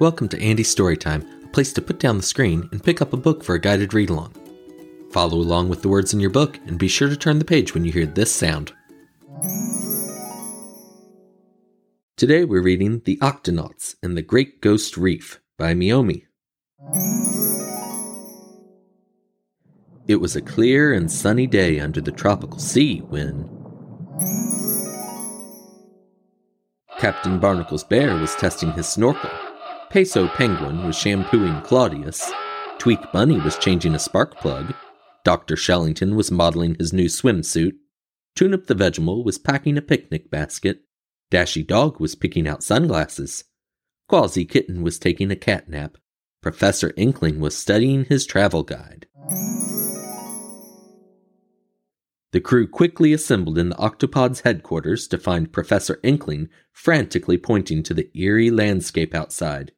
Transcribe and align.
Welcome 0.00 0.28
to 0.30 0.42
Andy's 0.42 0.74
Storytime, 0.74 1.44
a 1.44 1.48
place 1.48 1.72
to 1.74 1.80
put 1.80 2.00
down 2.00 2.16
the 2.16 2.22
screen 2.24 2.68
and 2.72 2.82
pick 2.82 3.00
up 3.00 3.12
a 3.12 3.16
book 3.16 3.44
for 3.44 3.54
a 3.54 3.60
guided 3.60 3.94
read 3.94 4.10
along. 4.10 4.34
Follow 5.12 5.38
along 5.38 5.68
with 5.68 5.82
the 5.82 5.88
words 5.88 6.12
in 6.12 6.18
your 6.18 6.30
book 6.30 6.58
and 6.66 6.80
be 6.80 6.88
sure 6.88 7.08
to 7.08 7.16
turn 7.16 7.38
the 7.38 7.44
page 7.44 7.74
when 7.74 7.84
you 7.84 7.92
hear 7.92 8.04
this 8.04 8.32
sound. 8.32 8.72
Today 12.16 12.44
we're 12.44 12.60
reading 12.60 13.02
The 13.04 13.18
Octonauts 13.18 13.94
and 14.02 14.16
the 14.16 14.22
Great 14.22 14.60
Ghost 14.60 14.96
Reef 14.96 15.40
by 15.56 15.74
Meomi. 15.74 16.24
It 20.08 20.16
was 20.16 20.34
a 20.34 20.42
clear 20.42 20.92
and 20.92 21.10
sunny 21.10 21.46
day 21.46 21.78
under 21.78 22.00
the 22.00 22.10
tropical 22.10 22.58
sea 22.58 22.98
when 22.98 23.48
Captain 26.98 27.38
Barnacles 27.38 27.84
bear 27.84 28.16
was 28.16 28.34
testing 28.34 28.72
his 28.72 28.88
snorkel. 28.88 29.30
Peso 29.94 30.26
Penguin 30.26 30.84
was 30.84 30.98
shampooing 30.98 31.60
Claudius. 31.60 32.32
Tweak 32.78 33.12
Bunny 33.12 33.38
was 33.38 33.56
changing 33.56 33.94
a 33.94 33.98
spark 34.00 34.36
plug. 34.38 34.74
Dr. 35.24 35.54
Shellington 35.54 36.16
was 36.16 36.32
modeling 36.32 36.74
his 36.80 36.92
new 36.92 37.06
swimsuit. 37.06 37.74
Tunip 38.36 38.66
the 38.66 38.74
Vegimal 38.74 39.24
was 39.24 39.38
packing 39.38 39.78
a 39.78 39.80
picnic 39.80 40.32
basket. 40.32 40.80
Dashi 41.30 41.64
Dog 41.64 42.00
was 42.00 42.16
picking 42.16 42.48
out 42.48 42.64
sunglasses. 42.64 43.44
Kwazii 44.10 44.50
Kitten 44.50 44.82
was 44.82 44.98
taking 44.98 45.30
a 45.30 45.36
cat 45.36 45.68
nap. 45.68 45.96
Professor 46.42 46.92
Inkling 46.96 47.38
was 47.38 47.56
studying 47.56 48.04
his 48.06 48.26
travel 48.26 48.64
guide. 48.64 49.06
The 52.32 52.40
crew 52.42 52.66
quickly 52.66 53.12
assembled 53.12 53.58
in 53.58 53.68
the 53.68 53.78
octopod's 53.78 54.40
headquarters 54.40 55.06
to 55.06 55.18
find 55.18 55.52
Professor 55.52 56.00
Inkling 56.02 56.48
frantically 56.72 57.38
pointing 57.38 57.84
to 57.84 57.94
the 57.94 58.10
eerie 58.12 58.50
landscape 58.50 59.14
outside. 59.14 59.70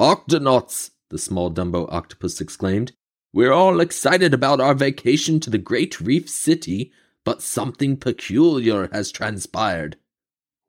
Octonauts! 0.00 0.92
the 1.10 1.18
small 1.18 1.52
Dumbo 1.52 1.86
octopus 1.92 2.40
exclaimed. 2.40 2.92
We're 3.34 3.52
all 3.52 3.80
excited 3.80 4.32
about 4.32 4.58
our 4.58 4.72
vacation 4.72 5.40
to 5.40 5.50
the 5.50 5.58
great 5.58 6.00
reef 6.00 6.26
city, 6.26 6.90
but 7.22 7.42
something 7.42 7.98
peculiar 7.98 8.88
has 8.92 9.12
transpired. 9.12 9.98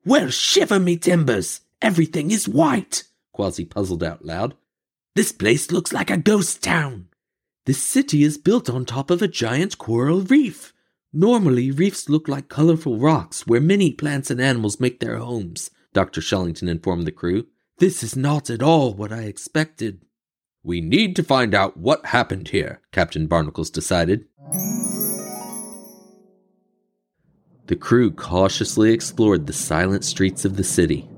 Well, 0.04 0.28
shiver 0.28 0.78
me 0.78 0.98
timbers! 0.98 1.62
Everything 1.80 2.30
is 2.30 2.46
white! 2.46 3.04
Kwazii 3.34 3.70
puzzled 3.70 4.02
out 4.02 4.22
loud. 4.22 4.54
This 5.16 5.32
place 5.32 5.72
looks 5.72 5.94
like 5.94 6.10
a 6.10 6.18
ghost 6.18 6.62
town. 6.62 7.08
This 7.64 7.82
city 7.82 8.24
is 8.24 8.36
built 8.36 8.68
on 8.68 8.84
top 8.84 9.10
of 9.10 9.22
a 9.22 9.28
giant 9.28 9.78
coral 9.78 10.20
reef. 10.20 10.74
Normally, 11.10 11.70
reefs 11.70 12.10
look 12.10 12.28
like 12.28 12.50
colorful 12.50 12.98
rocks 12.98 13.46
where 13.46 13.62
many 13.62 13.92
plants 13.92 14.30
and 14.30 14.42
animals 14.42 14.78
make 14.78 15.00
their 15.00 15.16
homes, 15.16 15.70
Dr. 15.94 16.20
Shellington 16.20 16.68
informed 16.68 17.06
the 17.06 17.12
crew. 17.12 17.46
This 17.78 18.02
is 18.02 18.16
not 18.16 18.50
at 18.50 18.62
all 18.62 18.94
what 18.94 19.12
I 19.12 19.22
expected. 19.22 20.02
We 20.62 20.80
need 20.80 21.16
to 21.16 21.24
find 21.24 21.54
out 21.54 21.76
what 21.76 22.06
happened 22.06 22.48
here, 22.48 22.80
Captain 22.92 23.26
Barnacles 23.26 23.70
decided. 23.70 24.26
The 27.66 27.76
crew 27.76 28.12
cautiously 28.12 28.92
explored 28.92 29.46
the 29.46 29.52
silent 29.52 30.04
streets 30.04 30.44
of 30.44 30.56
the 30.56 30.64
city. 30.64 31.08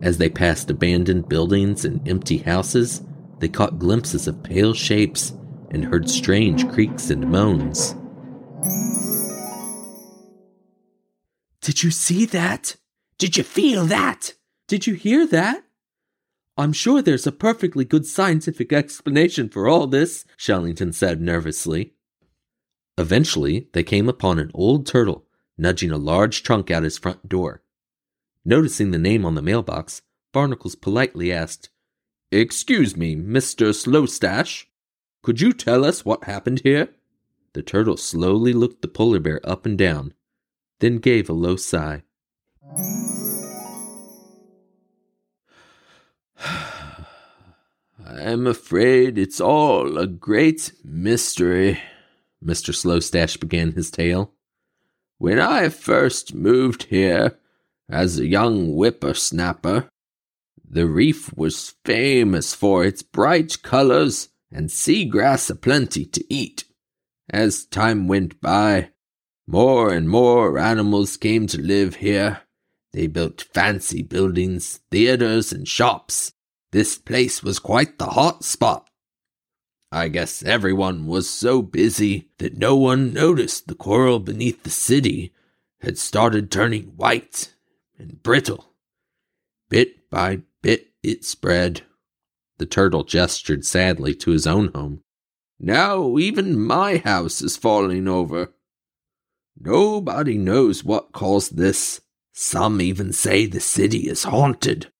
As 0.00 0.18
they 0.18 0.30
passed 0.30 0.70
abandoned 0.70 1.28
buildings 1.28 1.84
and 1.84 2.06
empty 2.08 2.38
houses, 2.38 3.02
they 3.40 3.48
caught 3.48 3.78
glimpses 3.78 4.26
of 4.26 4.42
pale 4.42 4.74
shapes 4.74 5.34
and 5.70 5.84
heard 5.84 6.08
strange 6.08 6.68
creaks 6.70 7.10
and 7.10 7.28
moans. 7.30 7.94
Did 11.60 11.82
you 11.82 11.90
see 11.90 12.26
that? 12.26 12.76
Did 13.18 13.36
you 13.36 13.42
feel 13.42 13.86
that? 13.86 14.34
Did 14.68 14.86
you 14.86 14.94
hear 14.94 15.26
that? 15.26 15.64
I'm 16.56 16.72
sure 16.72 17.02
there's 17.02 17.26
a 17.26 17.32
perfectly 17.32 17.84
good 17.84 18.06
scientific 18.06 18.72
explanation 18.72 19.48
for 19.48 19.66
all 19.66 19.86
this, 19.86 20.24
Shellington 20.36 20.94
said 20.94 21.20
nervously. 21.20 21.94
Eventually, 22.96 23.68
they 23.72 23.82
came 23.82 24.08
upon 24.08 24.38
an 24.38 24.52
old 24.54 24.86
turtle 24.86 25.24
nudging 25.58 25.90
a 25.90 25.98
large 25.98 26.42
trunk 26.42 26.70
out 26.70 26.82
his 26.82 26.98
front 26.98 27.28
door. 27.28 27.62
Noticing 28.44 28.90
the 28.90 28.98
name 28.98 29.24
on 29.24 29.34
the 29.34 29.42
mailbox, 29.42 30.02
Barnacles 30.32 30.74
politely 30.74 31.32
asked, 31.32 31.70
Excuse 32.30 32.96
me, 32.96 33.14
Mr. 33.16 33.68
Slowstash, 33.68 34.64
could 35.22 35.40
you 35.40 35.52
tell 35.52 35.84
us 35.84 36.04
what 36.04 36.24
happened 36.24 36.60
here? 36.64 36.88
The 37.52 37.62
turtle 37.62 37.96
slowly 37.96 38.52
looked 38.52 38.82
the 38.82 38.88
polar 38.88 39.20
bear 39.20 39.40
up 39.48 39.64
and 39.64 39.78
down, 39.78 40.12
then 40.80 40.98
gave 40.98 41.28
a 41.28 41.32
low 41.32 41.56
sigh. 41.56 42.02
I'm 48.06 48.46
afraid 48.46 49.16
it's 49.16 49.40
all 49.40 49.96
a 49.96 50.06
great 50.06 50.72
mystery, 50.84 51.80
Mr. 52.44 52.74
Slowstash 52.74 53.40
began 53.40 53.72
his 53.72 53.90
tale. 53.90 54.34
When 55.16 55.40
I 55.40 55.70
first 55.70 56.34
moved 56.34 56.84
here, 56.84 57.38
as 57.88 58.18
a 58.18 58.26
young 58.26 58.74
whippersnapper, 58.74 59.88
the 60.68 60.86
reef 60.86 61.34
was 61.34 61.76
famous 61.86 62.54
for 62.54 62.84
its 62.84 63.02
bright 63.02 63.62
colors 63.62 64.28
and 64.52 64.68
seagrass 64.68 65.48
aplenty 65.48 66.04
to 66.04 66.24
eat. 66.32 66.64
As 67.30 67.64
time 67.64 68.06
went 68.06 68.38
by, 68.40 68.90
more 69.46 69.92
and 69.92 70.10
more 70.10 70.58
animals 70.58 71.16
came 71.16 71.46
to 71.46 71.60
live 71.60 71.96
here. 71.96 72.42
They 72.92 73.06
built 73.06 73.46
fancy 73.54 74.02
buildings, 74.02 74.80
theaters, 74.90 75.52
and 75.52 75.66
shops. 75.66 76.32
This 76.74 76.98
place 76.98 77.40
was 77.40 77.60
quite 77.60 77.98
the 77.98 78.06
hot 78.06 78.42
spot. 78.42 78.90
I 79.92 80.08
guess 80.08 80.42
everyone 80.42 81.06
was 81.06 81.30
so 81.30 81.62
busy 81.62 82.30
that 82.38 82.58
no 82.58 82.74
one 82.74 83.12
noticed 83.12 83.68
the 83.68 83.76
coral 83.76 84.18
beneath 84.18 84.64
the 84.64 84.70
city 84.70 85.32
had 85.82 85.98
started 85.98 86.50
turning 86.50 86.96
white 86.96 87.54
and 87.96 88.20
brittle. 88.24 88.74
Bit 89.68 90.10
by 90.10 90.40
bit 90.62 90.88
it 91.04 91.24
spread. 91.24 91.82
The 92.58 92.66
turtle 92.66 93.04
gestured 93.04 93.64
sadly 93.64 94.12
to 94.16 94.32
his 94.32 94.44
own 94.44 94.72
home. 94.74 95.04
Now 95.60 96.18
even 96.18 96.58
my 96.58 96.96
house 96.96 97.40
is 97.40 97.56
falling 97.56 98.08
over. 98.08 98.52
Nobody 99.56 100.38
knows 100.38 100.82
what 100.82 101.12
caused 101.12 101.56
this. 101.56 102.00
Some 102.32 102.80
even 102.80 103.12
say 103.12 103.46
the 103.46 103.60
city 103.60 104.08
is 104.08 104.24
haunted. 104.24 104.90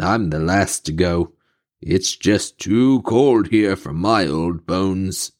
I'm 0.00 0.30
the 0.30 0.38
last 0.38 0.86
to 0.86 0.92
go. 0.92 1.32
It's 1.80 2.16
just 2.16 2.58
too 2.58 3.02
cold 3.02 3.48
here 3.48 3.76
for 3.76 3.92
my 3.92 4.26
old 4.26 4.66
bones. 4.66 5.32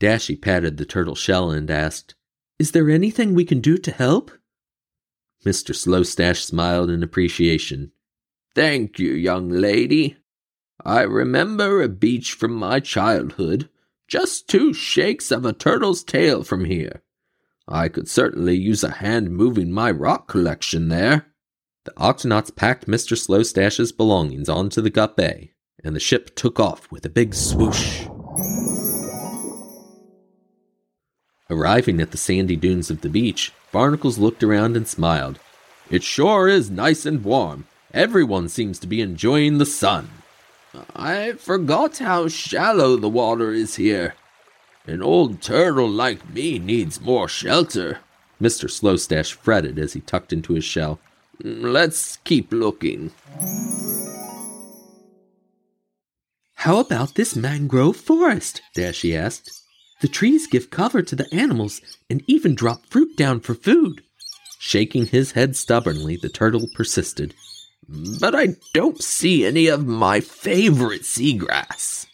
Dashi 0.00 0.40
patted 0.40 0.76
the 0.76 0.86
turtle 0.86 1.14
shell 1.14 1.50
and 1.50 1.70
asked, 1.70 2.14
Is 2.58 2.72
there 2.72 2.88
anything 2.88 3.34
we 3.34 3.44
can 3.44 3.60
do 3.60 3.76
to 3.78 3.90
help? 3.90 4.30
Mr. 5.44 5.74
Slowstash 5.74 6.42
smiled 6.42 6.88
in 6.88 7.02
appreciation. 7.02 7.92
Thank 8.54 8.98
you, 8.98 9.12
young 9.12 9.48
lady. 9.50 10.16
I 10.84 11.02
remember 11.02 11.82
a 11.82 11.88
beach 11.88 12.32
from 12.32 12.54
my 12.54 12.80
childhood, 12.80 13.68
just 14.08 14.48
two 14.48 14.72
shakes 14.72 15.30
of 15.30 15.44
a 15.44 15.52
turtle's 15.52 16.02
tail 16.02 16.44
from 16.44 16.64
here. 16.64 17.02
I 17.66 17.88
could 17.88 18.08
certainly 18.08 18.56
use 18.56 18.84
a 18.84 18.90
hand 18.90 19.30
moving 19.30 19.72
my 19.72 19.90
rock 19.90 20.28
collection 20.28 20.88
there. 20.88 21.26
The 21.84 21.92
Octonauts 21.92 22.54
packed 22.54 22.86
Mr. 22.86 23.16
Slowstash's 23.16 23.92
belongings 23.92 24.48
onto 24.48 24.80
the 24.80 24.90
Gup-B, 24.90 25.52
and 25.82 25.94
the 25.94 26.00
ship 26.00 26.34
took 26.34 26.60
off 26.60 26.90
with 26.90 27.04
a 27.04 27.10
big 27.10 27.34
swoosh. 27.34 28.06
Arriving 31.50 32.00
at 32.00 32.10
the 32.10 32.18
sandy 32.18 32.56
dunes 32.56 32.90
of 32.90 33.02
the 33.02 33.08
beach, 33.08 33.52
Barnacles 33.70 34.18
looked 34.18 34.42
around 34.42 34.76
and 34.76 34.88
smiled. 34.88 35.38
It 35.90 36.02
sure 36.02 36.48
is 36.48 36.70
nice 36.70 37.04
and 37.04 37.22
warm. 37.22 37.66
Everyone 37.92 38.48
seems 38.48 38.78
to 38.80 38.86
be 38.86 39.00
enjoying 39.00 39.58
the 39.58 39.66
sun. 39.66 40.08
I 40.96 41.32
forgot 41.32 41.98
how 41.98 42.28
shallow 42.28 42.96
the 42.96 43.08
water 43.08 43.52
is 43.52 43.76
here. 43.76 44.14
An 44.86 45.02
old 45.02 45.40
turtle 45.40 45.88
like 45.88 46.28
me 46.34 46.58
needs 46.58 47.00
more 47.00 47.26
shelter. 47.28 48.00
Mr. 48.40 48.68
Slowstash 48.68 49.32
fretted 49.32 49.78
as 49.78 49.94
he 49.94 50.00
tucked 50.00 50.32
into 50.32 50.52
his 50.52 50.64
shell. 50.64 51.00
Let's 51.42 52.18
keep 52.18 52.52
looking. 52.52 53.10
How 56.56 56.78
about 56.78 57.14
this 57.14 57.34
mangrove 57.34 57.96
forest? 57.96 58.60
Dashi 58.76 59.16
asked. 59.16 59.50
The 60.02 60.08
trees 60.08 60.46
give 60.46 60.70
cover 60.70 61.00
to 61.02 61.16
the 61.16 61.32
animals 61.32 61.80
and 62.10 62.22
even 62.26 62.54
drop 62.54 62.84
fruit 62.86 63.16
down 63.16 63.40
for 63.40 63.54
food. 63.54 64.02
Shaking 64.58 65.06
his 65.06 65.32
head 65.32 65.56
stubbornly, 65.56 66.16
the 66.16 66.28
turtle 66.28 66.68
persisted. 66.74 67.34
But 68.20 68.34
I 68.34 68.56
don't 68.74 69.02
see 69.02 69.46
any 69.46 69.66
of 69.68 69.86
my 69.86 70.20
favorite 70.20 71.02
seagrass. 71.02 72.06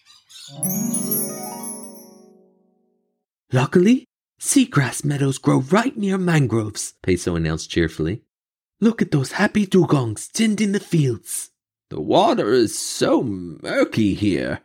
Luckily, 3.52 4.04
seagrass 4.40 5.04
meadows 5.04 5.38
grow 5.38 5.60
right 5.60 5.96
near 5.96 6.16
mangroves, 6.16 6.94
Peso 7.02 7.34
announced 7.34 7.70
cheerfully. 7.70 8.22
Look 8.80 9.02
at 9.02 9.10
those 9.10 9.32
happy 9.32 9.66
dugongs 9.66 10.30
tending 10.30 10.72
the 10.72 10.80
fields. 10.80 11.50
The 11.90 12.00
water 12.00 12.52
is 12.52 12.78
so 12.78 13.22
murky 13.22 14.14
here. 14.14 14.60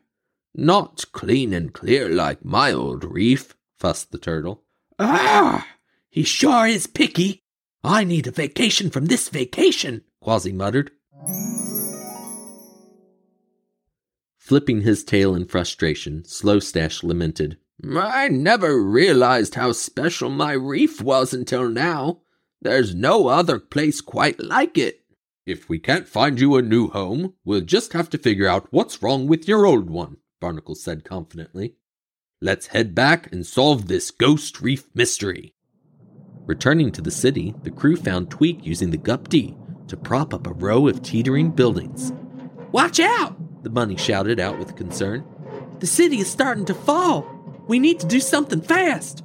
Not 0.53 1.05
clean 1.11 1.51
and 1.51 1.73
clear 1.73 2.07
like 2.07 2.45
my 2.45 2.71
old 2.71 3.03
reef, 3.03 3.55
fussed 3.77 4.11
the 4.11 4.19
turtle. 4.19 4.63
Ah, 4.99 5.67
he 6.09 6.23
sure 6.23 6.67
is 6.67 6.87
picky. 6.87 7.41
I 7.83 8.03
need 8.03 8.27
a 8.27 8.31
vacation 8.31 8.89
from 8.91 9.07
this 9.07 9.29
vacation, 9.29 10.03
Kwazii 10.23 10.53
muttered. 10.53 10.91
Flipping 14.37 14.81
his 14.81 15.03
tail 15.03 15.35
in 15.35 15.45
frustration, 15.45 16.21
Slowstash 16.21 17.03
lamented, 17.03 17.57
I 17.83 18.29
never 18.29 18.81
realized 18.81 19.55
how 19.55 19.71
special 19.73 20.29
my 20.29 20.53
reef 20.53 21.01
was 21.01 21.33
until 21.33 21.69
now. 21.69 22.21
There's 22.61 22.95
no 22.95 23.27
other 23.27 23.59
place 23.59 24.01
quite 24.01 24.39
like 24.39 24.77
it. 24.77 25.01
If 25.45 25.69
we 25.69 25.77
can't 25.77 26.07
find 26.07 26.39
you 26.39 26.55
a 26.55 26.61
new 26.61 26.87
home, 26.87 27.33
we'll 27.43 27.61
just 27.61 27.93
have 27.93 28.09
to 28.11 28.17
figure 28.17 28.47
out 28.47 28.67
what's 28.71 29.03
wrong 29.03 29.27
with 29.27 29.47
your 29.47 29.65
old 29.65 29.89
one, 29.89 30.17
Barnacle 30.41 30.75
said 30.75 31.03
confidently. 31.03 31.75
Let's 32.41 32.67
head 32.67 32.95
back 32.95 33.31
and 33.31 33.45
solve 33.45 33.87
this 33.87 34.09
ghost 34.09 34.61
reef 34.61 34.87
mystery. 34.95 35.53
Returning 36.45 36.91
to 36.93 37.01
the 37.01 37.11
city, 37.11 37.53
the 37.63 37.71
crew 37.71 37.95
found 37.95 38.31
Tweak 38.31 38.65
using 38.65 38.89
the 38.91 38.97
Gup-D 38.97 39.55
to 39.87 39.97
prop 39.97 40.33
up 40.33 40.47
a 40.47 40.53
row 40.53 40.87
of 40.87 41.01
teetering 41.01 41.51
buildings. 41.51 42.13
Watch 42.71 42.99
out! 42.99 43.35
the 43.63 43.69
bunny 43.69 43.97
shouted 43.97 44.39
out 44.39 44.59
with 44.59 44.75
concern. 44.75 45.25
The 45.79 45.87
city 45.87 46.19
is 46.19 46.29
starting 46.29 46.65
to 46.65 46.73
fall. 46.75 47.34
We 47.67 47.79
need 47.79 47.99
to 47.99 48.07
do 48.07 48.19
something 48.19 48.61
fast. 48.61 49.23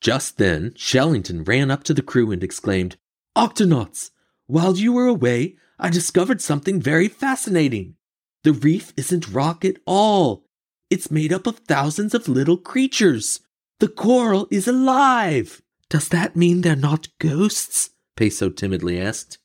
Just 0.00 0.38
then, 0.38 0.72
Shellington 0.76 1.46
ran 1.46 1.70
up 1.70 1.82
to 1.84 1.94
the 1.94 2.02
crew 2.02 2.30
and 2.30 2.42
exclaimed, 2.42 2.96
Octonauts, 3.36 4.10
while 4.46 4.76
you 4.76 4.92
were 4.92 5.06
away, 5.06 5.56
I 5.78 5.90
discovered 5.90 6.40
something 6.40 6.80
very 6.80 7.08
fascinating. 7.08 7.96
The 8.44 8.52
reef 8.52 8.92
isn't 8.96 9.28
rock 9.28 9.64
at 9.64 9.76
all. 9.84 10.44
It's 10.88 11.10
made 11.10 11.32
up 11.32 11.46
of 11.46 11.58
thousands 11.58 12.14
of 12.14 12.28
little 12.28 12.56
creatures. 12.56 13.40
The 13.80 13.88
coral 13.88 14.46
is 14.50 14.68
alive. 14.68 15.60
Does 15.90 16.08
that 16.08 16.36
mean 16.36 16.60
they're 16.60 16.76
not 16.76 17.08
ghosts? 17.18 17.90
Peso 18.16 18.48
timidly 18.48 19.00
asked. 19.00 19.38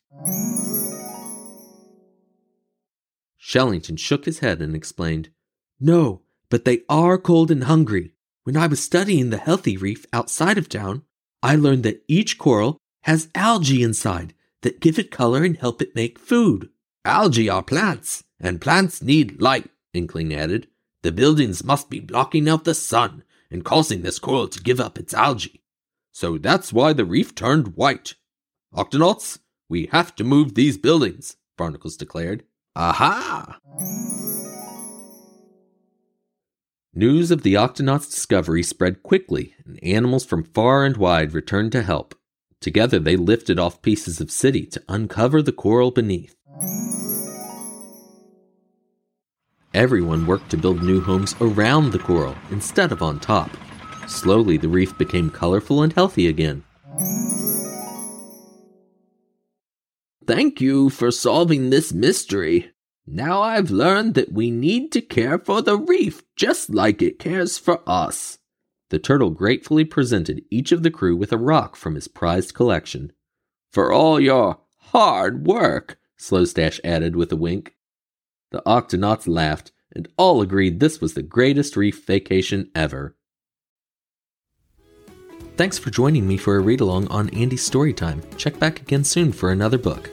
Shellington 3.38 3.98
shook 3.98 4.26
his 4.26 4.40
head 4.40 4.62
and 4.62 4.76
explained, 4.76 5.30
No, 5.82 6.22
but 6.50 6.64
they 6.64 6.84
are 6.88 7.18
cold 7.18 7.50
and 7.50 7.64
hungry. 7.64 8.14
When 8.44 8.56
I 8.56 8.68
was 8.68 8.84
studying 8.84 9.32
the 9.32 9.38
healthy 9.38 9.78
reef 9.78 10.06
outside 10.14 10.58
of 10.58 10.70
town, 10.70 11.04
I 11.42 11.56
learned 11.56 11.84
that 11.84 12.04
each 12.08 12.38
coral 12.38 12.78
has 13.04 13.30
algae 13.34 13.82
inside 13.82 14.36
that 14.62 14.80
give 14.80 15.00
it 15.00 15.10
color 15.10 15.44
and 15.44 15.58
help 15.58 15.82
it 15.82 15.96
make 15.96 16.20
food. 16.20 16.70
Algae 17.04 17.50
are 17.50 17.64
plants, 17.64 18.24
and 18.40 18.62
plants 18.62 19.02
need 19.02 19.42
light, 19.42 19.70
Inkling 19.94 20.34
added. 20.34 20.68
The 21.02 21.12
buildings 21.12 21.64
must 21.64 21.90
be 21.90 22.00
blocking 22.00 22.48
out 22.48 22.64
the 22.64 22.76
sun 22.76 23.24
and 23.50 23.66
causing 23.66 24.04
this 24.04 24.20
coral 24.20 24.48
to 24.50 24.62
give 24.62 24.80
up 24.80 25.00
its 25.00 25.16
algae. 25.16 25.64
So 26.12 26.38
that's 26.38 26.72
why 26.72 26.94
the 26.94 27.06
reef 27.06 27.34
turned 27.34 27.76
white. 27.76 28.14
Octonauts, 28.74 29.40
we 29.68 29.88
have 29.88 30.16
to 30.16 30.24
move 30.24 30.54
these 30.54 30.78
buildings, 30.78 31.38
Barnacles 31.58 31.98
declared. 31.98 32.44
Aha! 32.76 33.60
News 36.94 37.32
of 37.32 37.44
the 37.44 37.54
Octonauts' 37.54 38.10
discovery 38.10 38.62
spread 38.62 39.02
quickly, 39.02 39.56
and 39.66 39.82
animals 39.82 40.26
from 40.26 40.44
far 40.44 40.84
and 40.84 40.98
wide 40.98 41.34
returned 41.34 41.72
to 41.72 41.84
help. 41.84 42.14
Together 42.60 43.00
they 43.00 43.16
lifted 43.16 43.58
off 43.58 43.82
pieces 43.82 44.20
of 44.20 44.30
city 44.30 44.66
to 44.66 44.84
uncover 44.90 45.42
the 45.42 45.54
coral 45.54 45.92
beneath. 45.92 46.36
Everyone 49.74 50.26
worked 50.26 50.52
to 50.52 50.58
build 50.58 50.84
new 50.84 51.00
homes 51.00 51.34
around 51.40 51.92
the 51.92 52.00
coral 52.00 52.36
instead 52.50 52.92
of 52.92 53.02
on 53.02 53.22
top. 53.22 53.50
Slowly, 54.10 54.58
the 54.58 54.68
reef 54.68 54.98
became 54.98 55.30
colorful 55.30 55.84
and 55.84 55.94
healthy 55.94 56.28
again. 56.28 56.66
Thank 60.28 60.60
you 60.60 60.90
for 60.90 61.10
solving 61.10 61.70
this 61.70 61.94
mystery. 61.94 62.74
Now 63.08 63.42
I've 63.42 63.72
learned 63.72 64.14
that 64.16 64.32
we 64.32 64.52
need 64.52 64.92
to 64.92 65.02
care 65.02 65.40
for 65.40 65.62
the 65.62 65.78
reef 65.78 66.24
just 66.36 66.70
like 66.70 67.02
it 67.02 67.20
cares 67.20 67.58
for 67.58 67.82
us. 67.88 68.38
The 68.90 69.00
turtle 69.00 69.30
gratefully 69.30 69.86
presented 69.86 70.44
each 70.52 70.72
of 70.72 70.84
the 70.84 70.92
crew 70.92 71.16
with 71.16 71.32
a 71.32 71.38
rock 71.38 71.76
from 71.76 71.96
his 71.96 72.08
prized 72.08 72.54
collection. 72.54 73.14
For 73.72 73.92
all 73.92 74.20
your 74.20 74.60
hard 74.78 75.48
work, 75.48 75.98
Slowstash 76.20 76.80
added 76.84 77.16
with 77.16 77.32
a 77.32 77.38
wink. 77.38 77.76
The 78.52 78.62
Octonauts 78.66 79.28
laughed, 79.28 79.72
and 79.94 80.08
all 80.18 80.42
agreed 80.42 80.80
this 80.80 81.00
was 81.00 81.14
the 81.14 81.24
greatest 81.24 81.78
reef 81.78 82.06
vacation 82.06 82.70
ever. 82.76 83.16
Thanks 85.58 85.78
for 85.78 85.90
joining 85.90 86.28
me 86.28 86.38
for 86.38 86.58
a 86.58 86.60
read 86.60 86.82
along 86.82 87.08
on 87.08 87.30
Andy's 87.30 87.68
Storytime. 87.68 88.38
Check 88.38 88.60
back 88.60 88.82
again 88.82 89.04
soon 89.04 89.32
for 89.32 89.52
another 89.52 89.78
book. 89.78 90.10